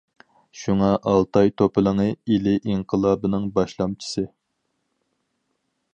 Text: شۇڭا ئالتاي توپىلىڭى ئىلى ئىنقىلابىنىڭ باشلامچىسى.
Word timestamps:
شۇڭا 0.61 0.87
ئالتاي 1.11 1.51
توپىلىڭى 1.61 2.07
ئىلى 2.13 2.55
ئىنقىلابىنىڭ 2.71 3.45
باشلامچىسى. 3.59 4.29